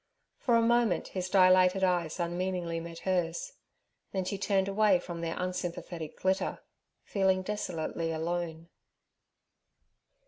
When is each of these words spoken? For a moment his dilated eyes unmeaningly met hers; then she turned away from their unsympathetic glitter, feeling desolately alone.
For 0.39 0.55
a 0.55 0.63
moment 0.63 1.09
his 1.09 1.29
dilated 1.29 1.83
eyes 1.83 2.19
unmeaningly 2.19 2.79
met 2.79 3.01
hers; 3.05 3.53
then 4.13 4.25
she 4.25 4.35
turned 4.39 4.67
away 4.67 4.97
from 4.97 5.21
their 5.21 5.35
unsympathetic 5.39 6.17
glitter, 6.19 6.63
feeling 7.03 7.43
desolately 7.43 8.11
alone. 8.11 8.69